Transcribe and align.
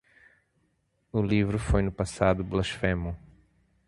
O 1.11 1.21
livro 1.21 1.59
foi 1.59 1.83
no 1.83 1.91
passado 1.91 2.43
blasfemo. 2.43 3.15